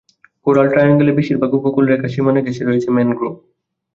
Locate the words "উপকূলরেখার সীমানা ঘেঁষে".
1.59-2.63